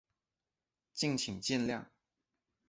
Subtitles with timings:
[0.93, 1.85] 敬请见谅